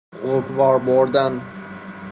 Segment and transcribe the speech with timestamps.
[0.23, 1.33] غوک وار بردن